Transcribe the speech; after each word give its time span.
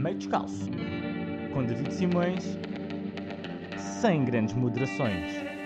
meio 0.00 0.16
descalço, 0.16 0.70
com 1.52 1.62
David 1.62 1.92
Simões, 1.92 2.58
sem 3.76 4.24
grandes 4.24 4.54
moderações. 4.54 5.59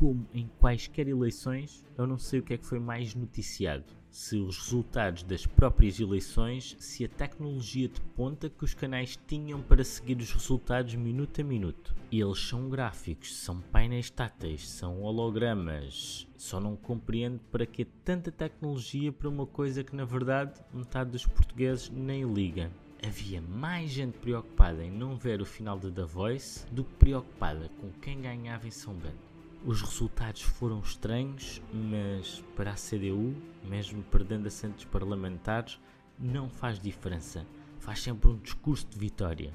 Como 0.00 0.26
em 0.32 0.48
quaisquer 0.58 1.08
eleições, 1.08 1.84
eu 1.98 2.06
não 2.06 2.16
sei 2.16 2.40
o 2.40 2.42
que 2.42 2.54
é 2.54 2.56
que 2.56 2.64
foi 2.64 2.80
mais 2.80 3.14
noticiado. 3.14 3.84
Se 4.10 4.38
os 4.38 4.56
resultados 4.56 5.22
das 5.24 5.44
próprias 5.44 6.00
eleições, 6.00 6.74
se 6.78 7.04
a 7.04 7.08
tecnologia 7.08 7.86
de 7.86 8.00
ponta 8.16 8.48
que 8.48 8.64
os 8.64 8.72
canais 8.72 9.20
tinham 9.26 9.60
para 9.60 9.84
seguir 9.84 10.16
os 10.16 10.32
resultados 10.32 10.94
minuto 10.94 11.42
a 11.42 11.44
minuto. 11.44 11.94
Eles 12.10 12.38
são 12.38 12.70
gráficos, 12.70 13.36
são 13.36 13.60
painéis 13.60 14.08
táteis, 14.08 14.66
são 14.66 15.02
hologramas. 15.02 16.26
Só 16.34 16.58
não 16.58 16.76
compreendo 16.76 17.38
para 17.52 17.66
que 17.66 17.84
tanta 17.84 18.32
tecnologia 18.32 19.12
para 19.12 19.28
uma 19.28 19.44
coisa 19.44 19.84
que 19.84 19.94
na 19.94 20.06
verdade 20.06 20.58
metade 20.72 21.10
dos 21.10 21.26
portugueses 21.26 21.90
nem 21.90 22.24
liga 22.24 22.70
havia 23.06 23.40
mais 23.40 23.90
gente 23.90 24.18
preocupada 24.18 24.82
em 24.82 24.90
não 24.90 25.16
ver 25.16 25.40
o 25.40 25.46
final 25.46 25.78
de 25.78 25.90
The 25.90 26.04
Voice 26.04 26.66
do 26.70 26.84
que 26.84 26.94
preocupada 26.94 27.70
com 27.80 27.90
quem 28.00 28.20
ganhava 28.20 28.66
em 28.66 28.70
São 28.70 28.94
Bento. 28.94 29.29
Os 29.62 29.82
resultados 29.82 30.40
foram 30.40 30.80
estranhos, 30.80 31.60
mas 31.70 32.42
para 32.56 32.70
a 32.70 32.74
CDU, 32.74 33.36
mesmo 33.62 34.02
perdendo 34.04 34.46
assentos 34.46 34.86
parlamentares, 34.86 35.78
não 36.18 36.48
faz 36.48 36.78
diferença. 36.78 37.44
Faz 37.78 38.00
sempre 38.00 38.30
um 38.30 38.38
discurso 38.38 38.86
de 38.88 38.98
vitória. 38.98 39.52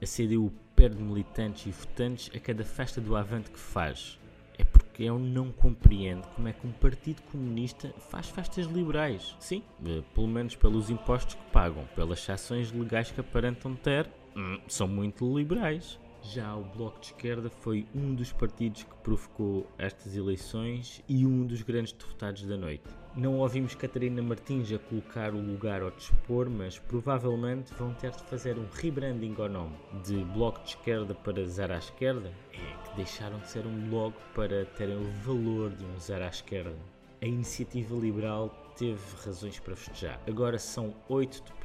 A 0.00 0.04
CDU 0.04 0.52
perde 0.76 1.02
militantes 1.02 1.64
e 1.64 1.70
votantes 1.70 2.30
a 2.34 2.38
cada 2.38 2.64
festa 2.64 3.00
do 3.00 3.16
Avante 3.16 3.50
que 3.50 3.58
faz. 3.58 4.18
É 4.58 4.64
porque 4.64 5.04
eu 5.04 5.18
não 5.18 5.50
compreendo 5.50 6.28
como 6.28 6.46
é 6.48 6.52
que 6.52 6.66
um 6.66 6.72
partido 6.72 7.22
comunista 7.22 7.94
faz 8.10 8.28
festas 8.28 8.66
liberais. 8.66 9.34
Sim, 9.40 9.62
eh, 9.86 10.02
pelo 10.14 10.28
menos 10.28 10.54
pelos 10.54 10.90
impostos 10.90 11.34
que 11.34 11.50
pagam, 11.50 11.86
pelas 11.96 12.28
ações 12.28 12.70
legais 12.72 13.10
que 13.10 13.20
aparentam 13.20 13.74
ter, 13.74 14.06
hum, 14.36 14.60
são 14.68 14.86
muito 14.86 15.38
liberais. 15.38 15.98
Já 16.22 16.54
o 16.54 16.62
Bloco 16.62 17.00
de 17.00 17.06
Esquerda 17.06 17.48
foi 17.48 17.86
um 17.94 18.14
dos 18.14 18.32
partidos 18.32 18.82
que 18.82 18.94
provocou 19.02 19.66
estas 19.78 20.14
eleições 20.14 21.02
e 21.08 21.26
um 21.26 21.46
dos 21.46 21.62
grandes 21.62 21.92
derrotados 21.92 22.42
da 22.42 22.56
noite. 22.56 22.84
Não 23.16 23.38
ouvimos 23.38 23.74
Catarina 23.74 24.22
Martins 24.22 24.70
a 24.72 24.78
colocar 24.78 25.34
o 25.34 25.40
lugar 25.40 25.82
ao 25.82 25.90
dispor, 25.90 26.48
mas 26.48 26.78
provavelmente 26.78 27.72
vão 27.74 27.92
ter 27.94 28.10
de 28.12 28.22
fazer 28.24 28.58
um 28.58 28.66
rebranding 28.72 29.34
ao 29.38 29.48
nome. 29.48 29.74
De 30.04 30.22
Bloco 30.24 30.62
de 30.62 30.70
Esquerda 30.70 31.14
para 31.14 31.44
Zero 31.46 31.74
à 31.74 31.78
Esquerda, 31.78 32.30
é 32.52 32.88
que 32.88 32.96
deixaram 32.96 33.38
de 33.38 33.48
ser 33.48 33.66
um 33.66 33.88
bloco 33.88 34.20
para 34.34 34.64
terem 34.66 34.96
o 34.96 35.10
valor 35.24 35.70
de 35.70 35.84
um 35.84 35.98
zero 35.98 36.24
à 36.24 36.28
esquerda. 36.28 36.76
A 37.22 37.26
iniciativa 37.26 37.94
liberal 37.96 38.48
teve 38.78 39.00
razões 39.24 39.58
para 39.58 39.76
festejar. 39.76 40.20
Agora 40.26 40.58
são 40.58 40.94
oito 41.08 41.42
deputados. 41.42 41.59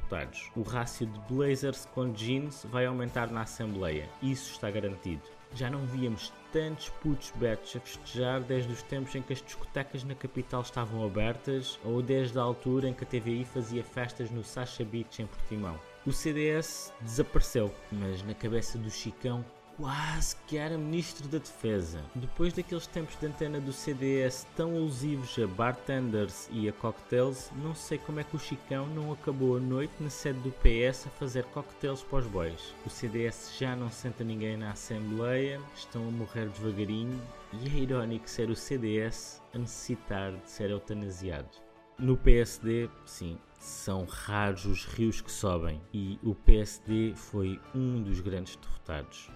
O 0.56 0.62
rácio 0.62 1.08
de 1.08 1.20
blazers 1.34 1.86
com 1.94 2.12
jeans 2.12 2.66
vai 2.70 2.86
aumentar 2.86 3.32
na 3.32 3.42
Assembleia. 3.42 4.08
Isso 4.22 4.52
está 4.52 4.70
garantido. 4.70 5.24
Já 5.54 5.70
não 5.70 5.86
víamos 5.86 6.34
tantos 6.52 6.90
putos 6.90 7.32
betos 7.36 7.76
a 7.76 7.80
festejar 7.80 8.42
desde 8.42 8.72
os 8.72 8.84
tempos 8.84 9.16
em 9.16 9.22
que 9.22 9.34
as 9.34 9.42
discotecas 9.42 10.04
na 10.04 10.14
capital 10.14 10.62
estavam 10.62 11.06
abertas 11.06 11.80
ou 11.84 12.02
desde 12.02 12.38
a 12.38 12.42
altura 12.42 12.90
em 12.90 12.94
que 12.94 13.04
a 13.04 13.08
TVI 13.08 13.46
fazia 13.46 13.84
festas 13.84 14.30
no 14.30 14.44
Sacha 14.44 14.84
Beach 14.84 15.22
em 15.22 15.28
Portimão. 15.28 15.80
O 16.06 16.12
CDS 16.12 16.94
desapareceu, 17.02 17.74
mas 17.92 18.22
na 18.22 18.34
cabeça 18.34 18.78
do 18.78 18.92
Chicão 18.92 19.44
quase 19.78 20.36
que 20.48 20.58
era 20.58 20.78
Ministro 20.78 21.28
da 21.28 21.38
Defesa. 21.38 22.02
Depois 22.16 22.54
daqueles 22.54 22.88
tempos 22.88 23.16
de 23.20 23.28
antena 23.28 23.60
do 23.60 23.74
CDS 23.74 24.48
tão 24.56 24.76
alusivos 24.76 25.38
a 25.38 25.48
bartenders 25.48 26.50
e 26.52 26.70
a 26.70 26.74
cocktails, 26.74 27.52
não 27.62 27.76
sei 27.76 27.98
como 27.98 28.20
é 28.20 28.24
que 28.24 28.36
o 28.36 28.40
Chicão 28.40 28.88
não 28.88 29.12
acabou 29.12 29.58
a 29.58 29.60
noite 29.60 29.94
na 30.00 30.10
sede 30.10 30.40
do 30.40 30.52
PS 30.52 31.08
a 31.08 31.10
fazer 31.12 31.44
cocktails 31.46 32.04
para 32.04 32.20
os 32.20 32.28
boys. 32.28 32.74
O 32.86 32.90
CDS 32.90 33.54
já 33.58 33.76
não 33.76 33.92
senta 33.92 34.24
ninguém 34.24 34.58
na 34.58 34.72
Assembleia, 34.72 35.60
estão 35.76 36.08
a 36.08 36.12
morrer 36.12 36.48
devagarinho 36.50 37.22
e 37.54 37.68
é 37.68 37.82
irónico 37.82 38.30
ser 38.30 38.50
o 38.50 38.56
CDS 38.56 39.42
a 39.54 39.58
necessitar 39.58 40.32
de 40.32 40.50
ser 40.50 40.70
eutanasiado. 40.70 41.50
No 41.98 42.18
PSD, 42.18 42.90
sim, 43.06 43.38
são 43.58 44.06
raros 44.06 44.66
os 44.66 44.86
rios 44.86 45.22
que 45.22 45.32
sobem 45.32 45.82
e 45.94 46.20
o 46.22 46.36
PSD 46.36 47.14
foi 47.16 47.60
um 47.74 48.04
dos 48.04 48.20
grandes 48.20 48.58
derrotados. 48.58 49.30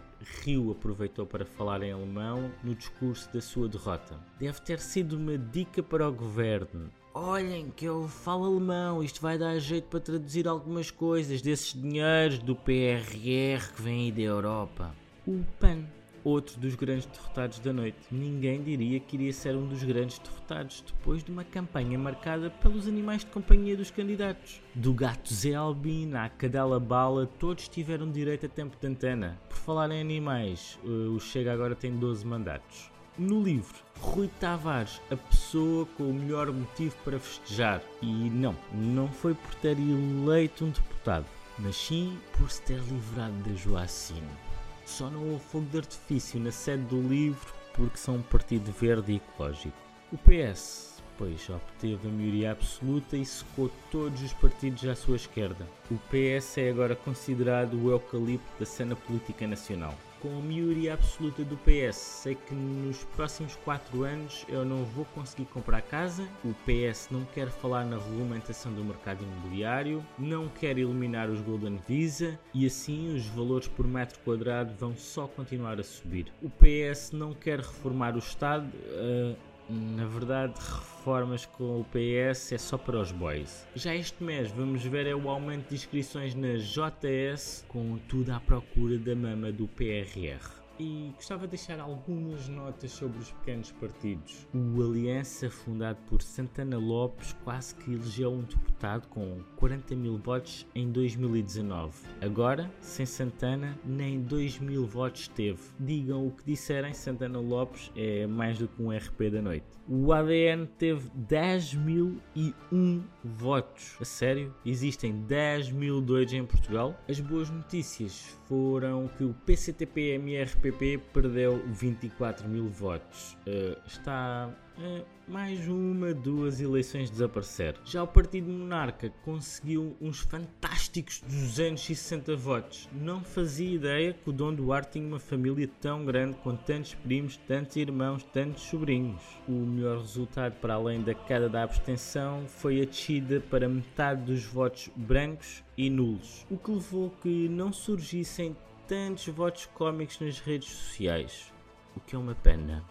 Rio 0.43 0.71
aproveitou 0.71 1.25
para 1.25 1.45
falar 1.45 1.81
em 1.81 1.91
alemão 1.91 2.51
no 2.63 2.75
discurso 2.75 3.31
da 3.33 3.41
sua 3.41 3.67
derrota. 3.67 4.19
Deve 4.39 4.59
ter 4.61 4.79
sido 4.79 5.17
uma 5.17 5.37
dica 5.37 5.81
para 5.81 6.07
o 6.07 6.13
governo. 6.13 6.89
Olhem 7.13 7.71
que 7.75 7.85
eu 7.85 8.07
falo 8.07 8.45
alemão, 8.45 9.03
isto 9.03 9.21
vai 9.21 9.37
dar 9.37 9.57
jeito 9.59 9.85
para 9.85 9.99
traduzir 9.99 10.47
algumas 10.47 10.91
coisas 10.91 11.41
desses 11.41 11.73
dinheiros 11.73 12.39
do 12.39 12.55
PRR 12.55 13.73
que 13.75 13.81
vem 13.81 14.05
aí 14.05 14.11
da 14.11 14.21
Europa. 14.21 14.95
O 15.27 15.43
PAN 15.59 15.85
outro 16.23 16.59
dos 16.59 16.75
grandes 16.75 17.05
derrotados 17.05 17.59
da 17.59 17.73
noite. 17.73 17.97
Ninguém 18.11 18.61
diria 18.61 18.99
que 18.99 19.15
iria 19.15 19.33
ser 19.33 19.55
um 19.55 19.67
dos 19.67 19.83
grandes 19.83 20.19
derrotados 20.19 20.83
depois 20.85 21.23
de 21.23 21.31
uma 21.31 21.43
campanha 21.43 21.97
marcada 21.97 22.49
pelos 22.49 22.87
animais 22.87 23.21
de 23.21 23.27
companhia 23.27 23.75
dos 23.75 23.91
candidatos. 23.91 24.61
Do 24.73 24.93
gato 24.93 25.33
Zé 25.33 25.55
Albino 25.55 26.17
à 26.17 26.29
cadela 26.29 26.79
Bala, 26.79 27.27
todos 27.39 27.67
tiveram 27.67 28.11
direito 28.11 28.45
a 28.45 28.49
tempo 28.49 28.77
de 28.79 28.87
antena. 28.87 29.39
Por 29.49 29.57
falar 29.57 29.91
em 29.91 30.01
animais, 30.01 30.79
eh, 30.83 30.87
o 30.87 31.19
Chega 31.19 31.53
agora 31.53 31.75
tem 31.75 31.95
12 31.95 32.25
mandatos. 32.25 32.91
No 33.19 33.43
livro, 33.43 33.75
Rui 33.99 34.29
Tavares, 34.39 35.01
a 35.11 35.17
pessoa 35.17 35.85
com 35.97 36.03
o 36.03 36.13
melhor 36.13 36.49
motivo 36.53 36.95
para 37.03 37.19
festejar. 37.19 37.81
E 38.01 38.05
não, 38.05 38.55
não 38.71 39.09
foi 39.09 39.33
por 39.33 39.53
ter 39.55 39.77
eleito 39.77 40.63
um 40.63 40.69
deputado, 40.69 41.25
mas 41.57 41.75
sim 41.75 42.17
por 42.37 42.49
se 42.49 42.61
ter 42.61 42.79
livrado 42.79 43.33
da 43.43 43.53
Joacine. 43.55 44.48
Só 44.89 45.07
não 45.07 45.29
houve 45.29 45.43
fogo 45.45 45.67
de 45.67 45.77
artifício 45.77 46.39
na 46.39 46.51
sede 46.51 46.83
do 46.83 46.99
livro 46.99 47.53
porque 47.73 47.95
são 47.95 48.15
um 48.15 48.21
partido 48.21 48.71
verde 48.71 49.13
e 49.13 49.15
ecológico. 49.17 49.77
O 50.11 50.17
PS, 50.17 51.01
pois, 51.17 51.47
obteve 51.47 52.07
a 52.07 52.11
maioria 52.11 52.51
absoluta 52.51 53.15
e 53.15 53.23
secou 53.23 53.71
todos 53.91 54.21
os 54.21 54.33
partidos 54.33 54.83
à 54.85 54.95
sua 54.95 55.15
esquerda. 55.15 55.65
O 55.89 55.97
PS 56.09 56.57
é 56.57 56.69
agora 56.69 56.95
considerado 56.95 57.75
o 57.75 57.91
eucalipto 57.91 58.51
da 58.59 58.65
cena 58.65 58.95
política 58.95 59.47
nacional 59.47 59.95
com 60.21 60.37
a 60.37 60.41
maioria 60.41 60.93
absoluta 60.93 61.43
do 61.43 61.57
PS. 61.57 61.95
Sei 61.95 62.35
que 62.35 62.53
nos 62.53 63.03
próximos 63.15 63.55
4 63.57 64.03
anos 64.03 64.45
eu 64.47 64.65
não 64.65 64.83
vou 64.83 65.05
conseguir 65.05 65.45
comprar 65.45 65.81
casa. 65.81 66.27
O 66.43 66.53
PS 66.65 67.09
não 67.11 67.25
quer 67.25 67.49
falar 67.49 67.85
na 67.85 67.97
regulamentação 67.97 68.73
do 68.73 68.83
mercado 68.83 69.23
imobiliário, 69.23 70.05
não 70.17 70.47
quer 70.47 70.77
eliminar 70.77 71.29
os 71.29 71.41
Golden 71.41 71.79
Visa 71.87 72.39
e 72.53 72.65
assim 72.65 73.15
os 73.15 73.25
valores 73.27 73.67
por 73.67 73.87
metro 73.87 74.19
quadrado 74.19 74.73
vão 74.77 74.95
só 74.95 75.27
continuar 75.27 75.79
a 75.79 75.83
subir. 75.83 76.31
O 76.41 76.49
PS 76.49 77.11
não 77.11 77.33
quer 77.33 77.59
reformar 77.59 78.15
o 78.15 78.19
Estado. 78.19 78.67
Uh, 78.67 79.48
na 79.69 80.05
verdade, 80.05 80.53
reformas 80.59 81.45
com 81.45 81.81
o 81.81 81.85
PS 81.85 82.53
é 82.53 82.57
só 82.57 82.77
para 82.77 82.99
os 82.99 83.11
boys. 83.11 83.67
Já 83.75 83.95
este 83.95 84.23
mês 84.23 84.49
vamos 84.51 84.83
ver 84.83 85.07
é 85.07 85.15
o 85.15 85.29
aumento 85.29 85.69
de 85.69 85.75
inscrições 85.75 86.35
na 86.35 86.55
JS, 86.55 87.65
com 87.67 87.97
tudo 88.07 88.31
à 88.31 88.39
procura 88.39 88.97
da 88.97 89.15
mama 89.15 89.51
do 89.51 89.67
PRR 89.67 90.58
e 90.79 91.11
gostava 91.15 91.41
de 91.41 91.57
deixar 91.57 91.79
algumas 91.79 92.47
notas 92.47 92.91
sobre 92.91 93.19
os 93.19 93.31
pequenos 93.31 93.71
partidos. 93.73 94.47
O 94.53 94.81
Aliança, 94.81 95.49
fundado 95.49 95.99
por 96.07 96.21
Santana 96.21 96.77
Lopes, 96.77 97.35
quase 97.43 97.75
que 97.75 97.91
elegeu 97.91 98.31
um 98.31 98.41
deputado 98.41 99.07
com 99.09 99.43
40 99.57 99.95
mil 99.95 100.17
votos 100.17 100.65
em 100.73 100.89
2019. 100.89 102.07
Agora, 102.21 102.71
sem 102.79 103.05
Santana, 103.05 103.77
nem 103.83 104.21
2 104.21 104.59
mil 104.59 104.85
votos 104.85 105.27
teve. 105.27 105.59
Digam 105.79 106.25
o 106.25 106.31
que 106.31 106.45
disserem, 106.45 106.93
Santana 106.93 107.39
Lopes 107.39 107.91
é 107.95 108.25
mais 108.25 108.57
do 108.57 108.67
que 108.67 108.81
um 108.81 108.95
RP 108.95 109.29
da 109.31 109.41
noite. 109.41 109.65
O 109.87 110.13
ADN 110.13 110.67
teve 110.77 111.09
10 111.15 111.73
mil 111.73 112.21
e 112.35 112.53
um 112.71 113.03
votos. 113.23 113.97
A 113.99 114.05
sério? 114.05 114.53
Existem 114.65 115.23
10 115.23 115.71
mil 115.71 115.99
doidos 115.99 116.33
em 116.33 116.45
Portugal? 116.45 116.95
As 117.09 117.19
boas 117.19 117.49
notícias 117.49 118.37
foram 118.47 119.07
que 119.17 119.23
o 119.23 119.33
PCTP-MRP 119.45 120.68
PPP 120.71 120.99
perdeu 121.13 121.61
24 121.67 122.47
mil 122.47 122.67
votos. 122.67 123.37
Uh, 123.47 123.77
está 123.87 124.49
uh, 124.77 125.05
mais 125.27 125.67
uma, 125.67 126.13
duas 126.13 126.59
eleições 126.61 127.09
desaparecer. 127.09 127.75
Já 127.85 128.03
o 128.03 128.07
Partido 128.07 128.49
Monarca 128.49 129.11
conseguiu 129.23 129.95
uns 130.01 130.19
fantásticos 130.19 131.21
260 131.27 132.35
votos. 132.35 132.89
Não 132.91 133.23
fazia 133.23 133.75
ideia 133.75 134.13
que 134.13 134.29
o 134.29 134.33
Dom 134.33 134.53
Duarte 134.53 134.93
tinha 134.93 135.07
uma 135.07 135.19
família 135.19 135.69
tão 135.79 136.05
grande, 136.05 136.37
com 136.37 136.55
tantos 136.55 136.93
primos, 136.95 137.37
tantos 137.47 137.75
irmãos, 137.75 138.23
tantos 138.23 138.63
sobrinhos. 138.63 139.21
O 139.47 139.51
melhor 139.51 139.99
resultado, 139.99 140.53
para 140.59 140.75
além 140.75 141.01
da 141.01 141.13
queda 141.13 141.49
da 141.49 141.63
abstenção, 141.63 142.45
foi 142.47 142.81
a 142.81 142.85
descida 142.85 143.39
para 143.49 143.67
metade 143.67 144.23
dos 144.23 144.43
votos 144.45 144.89
brancos 144.95 145.63
e 145.77 145.89
nulos, 145.89 146.45
o 146.49 146.57
que 146.57 146.71
levou 146.71 147.09
que 147.21 147.47
não 147.47 147.71
surgissem 147.71 148.53
tantos 148.89 149.27
votos 149.27 149.67
cómicos 149.67 150.19
nas 150.19 150.39
redes 150.39 150.67
sociais, 150.71 151.53
o 151.95 151.99
que 151.99 152.15
é 152.15 152.19
uma 152.19 152.33
pena. 152.33 152.83